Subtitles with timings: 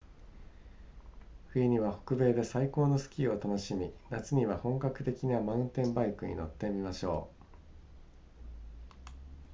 [1.53, 7.43] 冬には北米で最高のスキーを楽しみ夏には本格的なマウンテンバイクに乗ってみましょう